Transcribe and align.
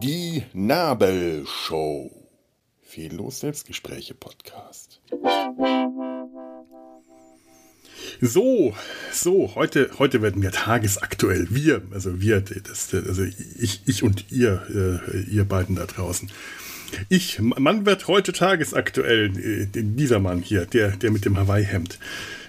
Die 0.00 0.44
Nabelshow. 0.52 2.10
Fehllos 2.82 3.40
Selbstgespräche 3.40 4.14
Podcast. 4.14 5.00
So, 8.20 8.74
so, 9.12 9.54
heute, 9.56 9.90
heute 9.98 10.22
werden 10.22 10.42
wir 10.42 10.52
tagesaktuell. 10.52 11.48
Wir, 11.50 11.82
also 11.90 12.20
wir, 12.20 12.40
das, 12.40 12.94
also 12.94 13.24
ich, 13.58 13.80
ich 13.86 14.02
und 14.04 14.30
ihr, 14.30 15.00
äh, 15.12 15.20
ihr 15.22 15.44
beiden 15.44 15.74
da 15.74 15.86
draußen. 15.86 16.30
Ich, 17.08 17.40
Mann 17.40 17.86
wird 17.86 18.08
heute 18.08 18.32
tagesaktuell, 18.32 19.36
äh, 19.38 19.66
dieser 19.72 20.18
Mann 20.18 20.42
hier, 20.42 20.66
der, 20.66 20.96
der 20.96 21.10
mit 21.10 21.24
dem 21.24 21.36
Hawaii-Hemd 21.36 21.98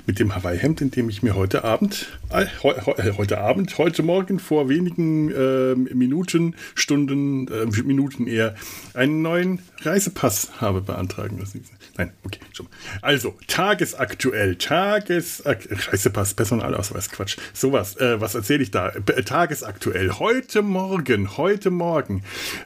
mit 0.05 0.19
dem 0.19 0.35
Hawaii-Hemd, 0.35 0.81
in 0.81 0.91
dem 0.91 1.09
ich 1.09 1.23
mir 1.23 1.35
heute 1.35 1.63
Abend, 1.63 2.07
äh, 2.29 2.45
he, 2.61 3.11
heute 3.17 3.39
Abend, 3.39 3.77
heute 3.77 4.03
Morgen 4.03 4.39
vor 4.39 4.69
wenigen 4.69 5.31
äh, 5.31 5.75
Minuten, 5.75 6.55
Stunden, 6.75 7.47
äh, 7.47 7.65
Minuten 7.83 8.27
eher, 8.27 8.55
einen 8.93 9.21
neuen 9.21 9.59
Reisepass 9.81 10.61
habe 10.61 10.81
beantragen 10.81 11.39
lassen. 11.39 11.63
Nein, 11.97 12.13
okay, 12.23 12.39
schon. 12.53 12.67
Also, 13.01 13.35
tagesaktuell, 13.47 14.55
Tages... 14.55 15.43
Reisepass, 15.45 16.33
Personalausweis, 16.33 17.09
Quatsch. 17.09 17.37
Sowas, 17.53 17.97
äh, 17.97 18.19
was 18.21 18.35
erzähle 18.35 18.63
ich 18.63 18.71
da? 18.71 18.89
Äh, 18.89 19.23
tagesaktuell, 19.23 20.11
heute 20.11 20.61
Morgen, 20.61 21.37
heute 21.37 21.69
Morgen, 21.69 22.23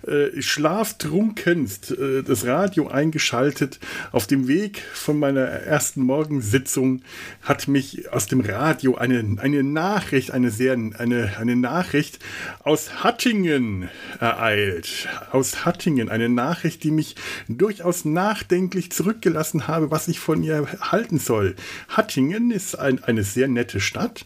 äh, 0.07 0.41
schlaftrunkenst, 0.41 1.91
äh, 1.91 2.23
das 2.23 2.45
Radio 2.45 2.87
eingeschaltet, 2.87 3.79
auf 4.11 4.27
dem 4.27 4.47
Weg 4.47 4.81
von 4.93 5.17
meiner 5.17 5.41
ersten 5.41 6.01
Morgensitzung 6.01 7.01
hat 7.41 7.67
mich 7.67 8.11
aus 8.11 8.27
dem 8.27 8.41
Radio 8.41 8.95
eine, 8.95 9.37
eine 9.39 9.63
Nachricht, 9.63 10.31
eine 10.31 10.51
sehr, 10.51 10.73
eine, 10.73 11.37
eine 11.37 11.55
Nachricht 11.55 12.19
aus 12.63 13.03
Hattingen 13.03 13.89
ereilt. 14.19 15.07
Aus 15.31 15.65
Hattingen, 15.65 16.09
eine 16.09 16.29
Nachricht, 16.29 16.83
die 16.83 16.91
mich 16.91 17.15
durchaus 17.47 18.05
nachdenklich 18.05 18.91
zurückgelassen 18.91 19.67
habe, 19.67 19.91
was 19.91 20.07
ich 20.07 20.19
von 20.19 20.43
ihr 20.43 20.67
halten 20.79 21.19
soll. 21.19 21.55
Hattingen 21.89 22.51
ist 22.51 22.77
ein, 22.77 23.03
eine 23.03 23.23
sehr 23.23 23.47
nette 23.47 23.79
Stadt. 23.79 24.25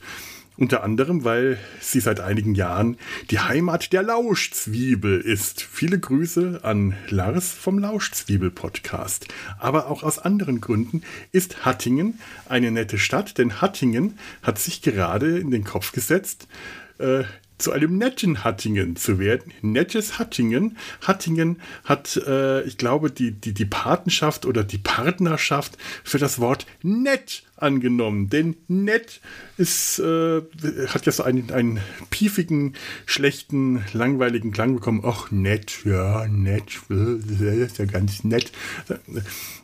Unter 0.59 0.83
anderem, 0.83 1.23
weil 1.23 1.57
sie 1.79 2.01
seit 2.01 2.19
einigen 2.19 2.53
Jahren 2.53 2.97
die 3.31 3.39
Heimat 3.39 3.93
der 3.93 4.03
Lauschzwiebel 4.03 5.21
ist. 5.21 5.61
Viele 5.61 5.97
Grüße 5.97 6.59
an 6.63 6.97
Lars 7.07 7.53
vom 7.53 7.79
Lauschzwiebel-Podcast. 7.79 9.29
Aber 9.57 9.87
auch 9.87 10.03
aus 10.03 10.19
anderen 10.19 10.59
Gründen 10.59 11.03
ist 11.31 11.65
Hattingen 11.65 12.19
eine 12.49 12.71
nette 12.71 12.97
Stadt, 12.97 13.37
denn 13.37 13.61
Hattingen 13.61 14.19
hat 14.43 14.59
sich 14.59 14.81
gerade 14.81 15.39
in 15.39 15.49
den 15.49 15.63
Kopf 15.63 15.93
gesetzt, 15.93 16.49
äh, 16.97 17.23
zu 17.59 17.71
einem 17.71 17.97
netten 17.97 18.43
Hattingen 18.43 18.95
zu 18.95 19.19
werden. 19.19 19.53
Nettes 19.61 20.17
Hattingen. 20.17 20.77
Hattingen 21.01 21.61
hat, 21.83 22.17
äh, 22.25 22.63
ich 22.63 22.77
glaube, 22.77 23.11
die, 23.11 23.31
die, 23.31 23.53
die 23.53 23.65
Patenschaft 23.65 24.45
oder 24.45 24.63
die 24.63 24.77
Partnerschaft 24.77 25.77
für 26.03 26.17
das 26.17 26.39
Wort 26.39 26.65
nett 26.81 27.43
angenommen. 27.57 28.29
Denn 28.29 28.55
nett 28.67 29.21
ist, 29.57 29.99
äh, 29.99 30.41
hat 30.87 31.05
ja 31.05 31.11
so 31.11 31.23
einen, 31.23 31.51
einen 31.51 31.79
piefigen, 32.09 32.73
schlechten, 33.05 33.83
langweiligen 33.93 34.51
Klang 34.51 34.75
bekommen. 34.75 35.03
Ach, 35.05 35.29
nett, 35.31 35.83
ja, 35.85 36.27
nett, 36.27 36.79
das 36.87 37.41
ist 37.41 37.77
ja 37.77 37.85
ganz 37.85 38.23
nett. 38.23 38.51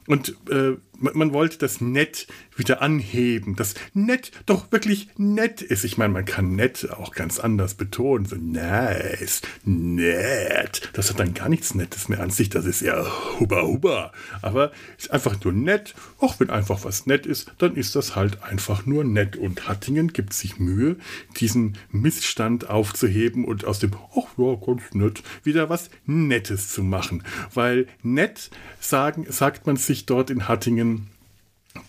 Und 0.08 0.36
äh, 0.50 0.74
man, 1.00 1.18
man, 1.18 1.34
wollte 1.34 1.58
das 1.58 1.82
nett 1.82 2.28
wieder 2.56 2.82
anheben, 2.82 3.56
das 3.56 3.76
nett 3.94 4.32
doch 4.46 4.72
wirklich 4.72 5.10
nett 5.18 5.62
ist. 5.62 5.84
Ich 5.84 5.98
meine, 5.98 6.14
man 6.14 6.26
kann 6.26 6.56
nett 6.56 6.90
auch 6.92 7.14
ganz 7.14 7.40
anders 7.40 7.74
betonen. 7.74 8.26
So 8.26 8.36
nice, 8.36 9.42
nett. 9.64 10.90
Das 10.94 11.10
hat 11.10 11.20
dann 11.20 11.34
gar 11.34 11.50
nichts 11.50 11.76
Nettes 11.76 12.10
mehr 12.10 12.22
an 12.22 12.30
sich. 12.30 12.50
Das 12.50 12.66
ist 12.66 12.82
ja 12.82 13.06
huba 13.40 13.64
huba. 13.64 14.12
Aber 14.42 14.72
ist 14.98 15.12
einfach 15.12 15.42
nur 15.44 15.54
nett. 15.54 15.96
Auch 16.20 16.40
wenn 16.40 16.50
einfach 16.50 16.84
was 16.84 17.06
nett 17.06 17.26
ist, 17.26 17.52
dann 17.58 17.76
ist 17.76 17.96
das 17.96 18.16
halt 18.16 18.44
einfach 18.44 18.86
nur 18.86 19.04
nett. 19.04 19.36
Und 19.36 19.68
Hattingen 19.68 20.14
gibt 20.14 20.34
sich 20.34 20.60
Mühe, 20.60 20.98
diesen 21.40 21.78
Missstand 21.92 22.70
aufzuheben 22.70 23.46
und 23.46 23.66
aus 23.66 23.80
dem, 23.80 23.92
ach 24.16 24.38
ja, 24.38 24.56
ganz 24.56 24.94
nett, 24.94 25.24
wieder 25.44 25.70
was 25.70 25.90
Nettes 26.06 26.70
zu 26.70 26.84
machen. 26.84 27.24
Weil 27.54 27.88
nett 28.04 28.50
sagen, 28.80 29.26
sagt 29.30 29.68
man 29.68 29.78
sich 29.78 30.06
dort 30.06 30.30
in 30.30 30.48
Hattingen, 30.48 30.95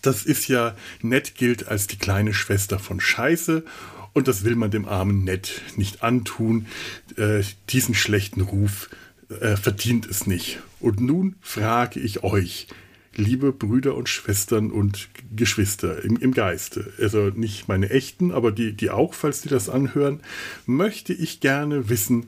das 0.01 0.25
ist 0.25 0.47
ja, 0.47 0.75
nett 1.01 1.35
gilt 1.35 1.67
als 1.67 1.87
die 1.87 1.97
kleine 1.97 2.33
Schwester 2.33 2.79
von 2.79 2.99
Scheiße 2.99 3.63
und 4.13 4.27
das 4.27 4.43
will 4.43 4.55
man 4.55 4.71
dem 4.71 4.87
armen 4.87 5.23
Nett 5.23 5.61
nicht 5.75 6.03
antun. 6.03 6.67
Äh, 7.17 7.43
diesen 7.69 7.93
schlechten 7.93 8.41
Ruf 8.41 8.89
äh, 9.29 9.55
verdient 9.55 10.07
es 10.07 10.25
nicht. 10.25 10.59
Und 10.79 10.99
nun 10.99 11.35
frage 11.41 11.99
ich 11.99 12.23
euch, 12.23 12.67
liebe 13.15 13.51
Brüder 13.51 13.95
und 13.95 14.09
Schwestern 14.09 14.71
und 14.71 15.09
Geschwister 15.35 16.03
im, 16.03 16.17
im 16.17 16.33
Geiste, 16.33 16.93
also 16.99 17.29
nicht 17.29 17.67
meine 17.67 17.89
echten, 17.89 18.31
aber 18.31 18.51
die, 18.51 18.73
die 18.73 18.89
auch, 18.89 19.13
falls 19.13 19.41
die 19.41 19.49
das 19.49 19.69
anhören, 19.69 20.21
möchte 20.65 21.13
ich 21.13 21.39
gerne 21.39 21.89
wissen, 21.89 22.27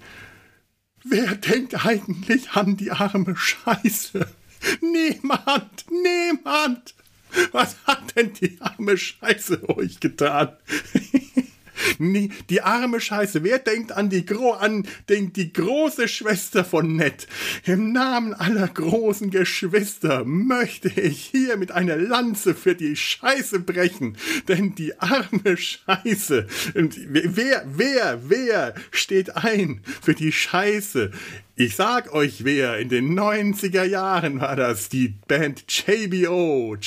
wer 1.04 1.36
denkt 1.36 1.86
eigentlich 1.86 2.52
an 2.52 2.78
die 2.78 2.92
arme 2.92 3.36
Scheiße? 3.36 4.28
Niemand, 4.82 5.86
niemand. 5.90 6.94
Was 7.52 7.78
hat 7.86 8.16
denn 8.16 8.34
die 8.34 8.58
arme 8.60 8.98
Scheiße 8.98 9.68
euch 9.70 10.00
getan? 10.00 10.54
Nee, 11.98 12.30
die 12.50 12.62
arme 12.62 13.00
Scheiße. 13.00 13.44
Wer 13.44 13.60
denkt 13.60 13.92
an 13.92 14.10
die, 14.10 14.26
Gro 14.26 14.52
an 14.52 14.88
den, 15.08 15.34
die 15.34 15.54
große 15.54 16.08
Schwester 16.08 16.66
von 16.66 16.96
Ned? 16.96 17.28
Im 17.66 17.92
Namen 17.92 18.34
aller 18.34 18.68
großen 18.68 19.30
Geschwister 19.30 20.26
möchte 20.26 20.90
ich 20.90 21.26
hier 21.26 21.58
mit 21.58 21.72
einer 21.72 21.98
Lanze 21.98 22.56
für 22.56 22.76
die 22.76 22.96
Scheiße 22.96 23.60
brechen. 23.60 24.18
Denn 24.48 24.76
die 24.76 25.00
arme 25.00 25.58
Scheiße. 25.58 26.48
Wer, 26.74 27.66
wer, 27.66 28.20
wer 28.26 28.76
steht 28.92 29.36
ein 29.38 29.82
für 30.02 30.14
die 30.14 30.32
Scheiße? 30.32 31.12
Ich 31.56 31.76
sag 31.76 32.14
euch 32.14 32.46
wer, 32.46 32.78
in 32.78 32.88
den 32.88 33.20
90er 33.20 33.84
Jahren 33.84 34.40
war 34.40 34.56
das 34.56 34.88
die 34.88 35.10
Band 35.28 35.66
JBO. 35.68 36.78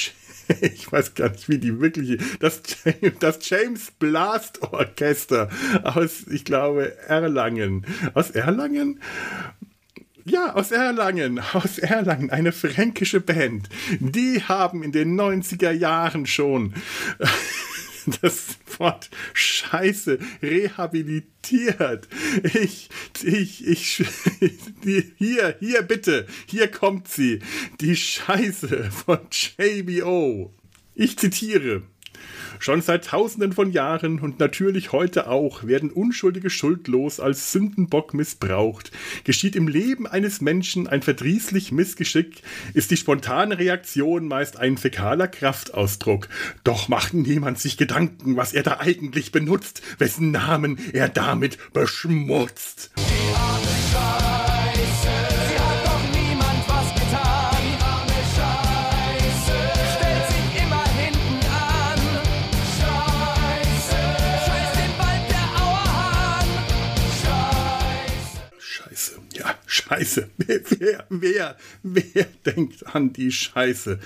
ich 0.60 0.90
weiß 0.90 1.14
gar 1.14 1.30
nicht, 1.30 1.48
wie 1.48 1.58
die 1.58 1.80
wirkliche, 1.80 2.18
das, 2.40 2.62
das 3.20 3.48
James 3.48 3.90
Blast 3.90 4.62
Orchester 4.62 5.48
aus, 5.82 6.26
ich 6.30 6.44
glaube, 6.44 6.96
Erlangen. 7.08 7.86
Aus 8.14 8.30
Erlangen? 8.30 9.00
Ja, 10.24 10.54
aus 10.54 10.70
Erlangen, 10.70 11.40
aus 11.52 11.78
Erlangen, 11.78 12.30
eine 12.30 12.52
fränkische 12.52 13.20
Band. 13.20 13.68
Die 13.98 14.42
haben 14.42 14.84
in 14.84 14.92
den 14.92 15.18
90er 15.18 15.72
Jahren 15.72 16.26
schon 16.26 16.74
das 18.22 18.58
Wort 18.78 19.10
Scheiße 19.32 20.18
rehabilitiert. 20.42 22.08
Ich, 22.54 22.88
ich, 23.22 23.66
ich, 23.66 24.04
hier, 25.18 25.56
hier 25.60 25.82
bitte, 25.82 26.26
hier 26.46 26.68
kommt 26.68 27.08
sie. 27.08 27.40
Die 27.80 27.96
Scheiße 27.96 28.90
von 28.90 29.20
JBO. 29.30 30.52
Ich 30.94 31.18
zitiere. 31.18 31.82
Schon 32.58 32.80
seit 32.80 33.06
tausenden 33.06 33.52
von 33.52 33.72
Jahren 33.72 34.20
und 34.20 34.38
natürlich 34.38 34.92
heute 34.92 35.28
auch 35.28 35.64
werden 35.64 35.90
Unschuldige 35.90 36.48
schuldlos 36.48 37.18
als 37.18 37.52
Sündenbock 37.52 38.14
missbraucht. 38.14 38.92
Geschieht 39.24 39.56
im 39.56 39.68
Leben 39.68 40.06
eines 40.06 40.40
Menschen 40.40 40.86
ein 40.86 41.02
verdrießlich 41.02 41.72
Missgeschick, 41.72 42.42
ist 42.74 42.90
die 42.90 42.96
spontane 42.96 43.58
Reaktion 43.58 44.28
meist 44.28 44.58
ein 44.58 44.76
fäkaler 44.76 45.28
Kraftausdruck. 45.28 46.28
Doch 46.64 46.88
macht 46.88 47.14
niemand 47.14 47.58
sich 47.58 47.76
Gedanken, 47.76 48.36
was 48.36 48.52
er 48.52 48.62
da 48.62 48.78
eigentlich 48.78 49.32
benutzt, 49.32 49.82
wessen 49.98 50.30
Namen 50.30 50.78
er 50.92 51.08
damit 51.08 51.58
beschmutzt. 51.72 52.92
Scheiße. 70.02 70.30
Wer, 70.36 71.06
wer, 71.10 71.56
wer, 71.82 72.26
denkt 72.44 72.86
an 72.94 73.12
die 73.12 73.30
Scheiße? 73.30 74.00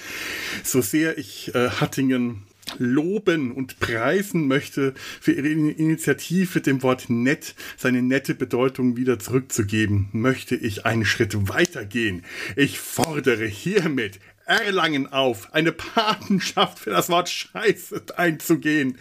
So 0.62 0.82
sehr 0.82 1.16
ich 1.16 1.54
äh, 1.54 1.70
Hattingen 1.70 2.43
loben 2.78 3.52
und 3.52 3.78
preisen 3.78 4.46
möchte 4.46 4.93
für 5.20 5.32
ihre 5.32 5.48
Initiative, 5.48 6.60
dem 6.60 6.82
Wort 6.82 7.08
nett 7.08 7.54
seine 7.76 8.02
nette 8.02 8.34
Bedeutung 8.34 8.96
wieder 8.96 9.19
zurückzugeben, 9.19 10.08
möchte 10.12 10.56
ich 10.56 10.84
einen 10.84 11.04
Schritt 11.04 11.48
weitergehen. 11.48 12.25
Ich 12.56 12.78
fordere 12.78 13.46
hiermit 13.46 14.19
Erlangen 14.46 15.12
auf, 15.12 15.52
eine 15.52 15.72
Patenschaft 15.72 16.78
für 16.78 16.90
das 16.90 17.08
Wort 17.08 17.28
Scheiße 17.28 18.04
einzugehen. 18.16 18.98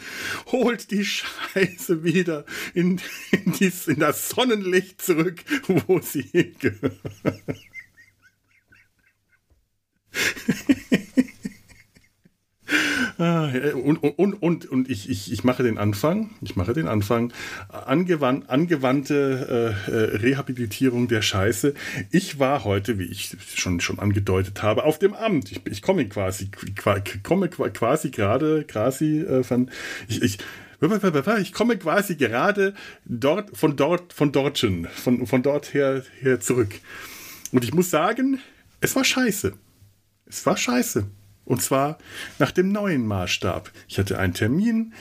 Holt 0.48 0.90
die 0.90 1.06
Scheiße 1.06 2.04
wieder 2.04 2.46
in, 2.74 3.00
in, 3.32 3.54
dies, 3.54 3.88
in 3.88 4.00
das 4.00 4.30
Sonnenlicht 4.30 5.02
zurück, 5.02 5.44
wo 5.68 6.00
sie 6.00 6.24
hingehört. 6.24 7.00
Und, 13.18 13.98
und, 13.98 14.34
und, 14.34 14.66
und 14.66 14.90
ich, 14.90 15.10
ich, 15.10 15.32
ich 15.32 15.44
mache 15.44 15.64
den 15.64 15.78
Anfang, 15.78 16.32
ich 16.42 16.56
mache 16.56 16.74
den 16.74 16.88
Anfang, 16.88 17.32
Angewandt, 17.70 18.50
angewandte 18.50 19.76
äh, 19.88 19.92
Rehabilitierung 20.18 21.08
der 21.08 21.22
Scheiße. 21.22 21.74
Ich 22.12 22.40
war 22.40 22.64
heute, 22.64 23.00
wie 23.00 23.06
ich 23.06 23.38
schon, 23.56 23.80
schon 23.80 24.00
angedeutet 24.00 24.62
habe, 24.64 24.84
auf 24.84 25.00
dem 25.00 25.14
Amt. 25.14 25.52
Ich, 25.52 25.62
ich 25.66 25.82
komme 25.82 26.08
quasi, 26.10 26.50
komme 27.24 27.50
quasi 27.50 28.10
gerade, 28.12 28.64
quasi 28.66 29.22
äh, 29.22 29.44
von, 29.44 29.70
ich, 30.08 30.22
ich, 30.22 30.38
ich 31.42 31.54
komme 31.54 31.78
quasi 31.78 32.16
gerade 32.16 32.74
dort, 33.06 33.56
von 33.56 33.78
dort, 33.78 34.12
von 34.12 34.32
dortchen, 34.32 34.88
von, 34.94 35.26
von 35.26 35.42
dort 35.42 35.74
her, 35.74 36.04
her 36.20 36.40
zurück. 36.40 36.76
Und 37.52 37.64
ich 37.64 37.74
muss 37.74 37.90
sagen, 37.90 38.40
es 38.82 38.96
war 38.96 39.06
scheiße. 39.06 39.54
Es 40.26 40.46
war 40.46 40.58
scheiße. 40.58 41.06
Und 41.46 41.62
zwar 41.62 41.98
nach 42.40 42.52
dem 42.52 42.72
neuen 42.72 43.06
Maßstab. 43.08 43.72
Ich 43.88 43.98
hatte 44.00 44.20
einen 44.20 44.34
Termin 44.34 44.94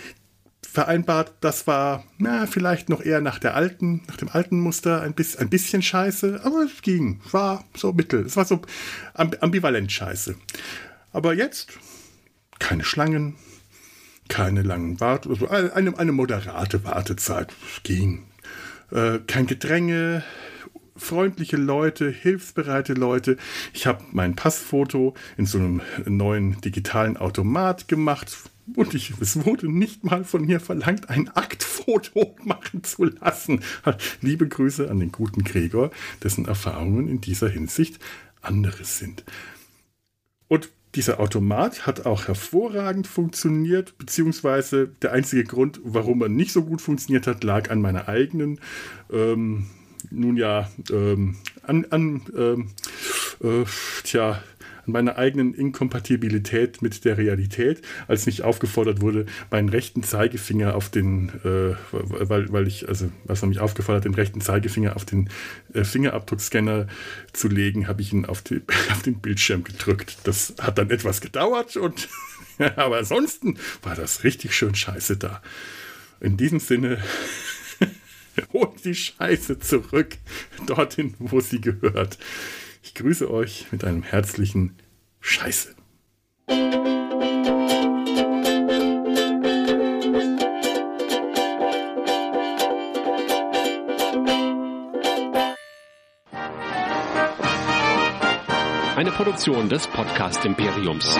vereinbart, 0.74 1.32
das 1.40 1.68
war 1.68 2.04
na, 2.18 2.46
vielleicht 2.46 2.88
noch 2.88 3.00
eher 3.00 3.20
nach 3.20 3.38
der 3.38 3.54
alten, 3.54 4.02
nach 4.08 4.16
dem 4.16 4.28
alten 4.28 4.58
Muster 4.58 5.02
ein, 5.02 5.14
bisschen, 5.14 5.40
ein 5.42 5.48
bisschen 5.48 5.82
scheiße, 5.82 6.40
aber 6.42 6.64
es 6.64 6.82
ging, 6.82 7.20
war 7.30 7.64
so 7.76 7.92
mittel, 7.92 8.26
es 8.26 8.36
war 8.36 8.44
so 8.44 8.60
ambivalent 9.14 9.92
scheiße. 9.92 10.34
Aber 11.12 11.32
jetzt 11.32 11.78
keine 12.58 12.82
Schlangen, 12.82 13.36
keine 14.28 14.62
langen 14.62 14.98
Wart, 14.98 15.28
also 15.28 15.48
eine, 15.48 15.96
eine 15.96 16.12
moderate 16.12 16.82
Wartezeit, 16.82 17.52
es 17.72 17.82
ging. 17.84 18.24
Äh, 18.90 19.20
kein 19.26 19.46
Gedränge, 19.46 20.24
freundliche 20.96 21.56
Leute, 21.56 22.10
hilfsbereite 22.10 22.94
Leute. 22.94 23.36
Ich 23.72 23.86
habe 23.86 24.04
mein 24.12 24.36
Passfoto 24.36 25.14
in 25.36 25.46
so 25.46 25.58
einem 25.58 25.82
neuen 26.06 26.60
digitalen 26.60 27.16
Automat 27.16 27.88
gemacht. 27.88 28.36
Und 28.76 28.94
ich, 28.94 29.12
es 29.20 29.44
wurde 29.44 29.70
nicht 29.70 30.04
mal 30.04 30.24
von 30.24 30.46
mir 30.46 30.58
verlangt, 30.58 31.10
ein 31.10 31.28
Aktfoto 31.28 32.34
machen 32.44 32.82
zu 32.82 33.04
lassen. 33.04 33.60
Liebe 34.20 34.48
Grüße 34.48 34.90
an 34.90 35.00
den 35.00 35.12
guten 35.12 35.44
Gregor, 35.44 35.90
dessen 36.22 36.46
Erfahrungen 36.46 37.08
in 37.08 37.20
dieser 37.20 37.48
Hinsicht 37.48 37.98
anderes 38.40 38.98
sind. 38.98 39.24
Und 40.48 40.70
dieser 40.94 41.18
Automat 41.18 41.86
hat 41.86 42.06
auch 42.06 42.28
hervorragend 42.28 43.06
funktioniert, 43.08 43.98
beziehungsweise 43.98 44.88
der 45.02 45.12
einzige 45.12 45.42
Grund, 45.44 45.80
warum 45.82 46.22
er 46.22 46.28
nicht 46.28 46.52
so 46.52 46.62
gut 46.62 46.80
funktioniert 46.80 47.26
hat, 47.26 47.42
lag 47.42 47.70
an 47.70 47.80
meiner 47.80 48.08
eigenen 48.08 48.60
ähm, 49.12 49.66
nun 50.14 50.36
ja 50.36 50.70
ähm, 50.90 51.36
an, 51.62 51.86
an 51.90 52.22
ähm, 52.36 52.70
äh, 53.42 53.64
tja, 54.04 54.42
an 54.86 54.92
meiner 54.92 55.16
eigenen 55.16 55.54
Inkompatibilität 55.54 56.82
mit 56.82 57.04
der 57.04 57.16
Realität, 57.16 57.82
als 58.06 58.26
mich 58.26 58.42
aufgefordert 58.42 59.00
wurde, 59.00 59.26
meinen 59.50 59.68
rechten 59.68 60.02
Zeigefinger 60.02 60.74
auf 60.74 60.90
den, 60.90 61.30
äh, 61.44 61.74
weil, 61.90 62.52
weil 62.52 62.66
ich, 62.66 62.88
also 62.88 63.10
was 63.24 63.40
man 63.42 63.50
mich 63.50 63.60
aufgefordert, 63.60 64.04
den 64.04 64.14
rechten 64.14 64.40
Zeigefinger 64.40 64.96
auf 64.96 65.04
den 65.04 65.30
äh, 65.72 65.84
Fingerabdruckscanner 65.84 66.86
zu 67.32 67.48
legen, 67.48 67.88
habe 67.88 68.02
ich 68.02 68.12
ihn 68.12 68.26
auf, 68.26 68.42
die, 68.42 68.62
auf 68.92 69.02
den 69.02 69.20
Bildschirm 69.20 69.64
gedrückt. 69.64 70.18
Das 70.24 70.54
hat 70.60 70.78
dann 70.78 70.90
etwas 70.90 71.20
gedauert 71.20 71.76
und 71.76 72.08
aber 72.76 72.98
ansonsten 72.98 73.58
war 73.82 73.94
das 73.94 74.24
richtig 74.24 74.54
schön 74.54 74.74
scheiße 74.74 75.16
da. 75.16 75.42
In 76.20 76.36
diesem 76.36 76.60
Sinne 76.60 76.98
Holt 78.52 78.84
die 78.84 78.94
Scheiße 78.94 79.58
zurück, 79.58 80.16
dorthin, 80.66 81.14
wo 81.18 81.40
sie 81.40 81.60
gehört. 81.60 82.18
Ich 82.82 82.94
grüße 82.94 83.30
euch 83.30 83.66
mit 83.72 83.84
einem 83.84 84.02
herzlichen 84.02 84.76
Scheiße. 85.20 85.74
Eine 98.96 99.10
Produktion 99.10 99.68
des 99.68 99.86
Podcast 99.86 100.44
Imperiums. 100.44 101.18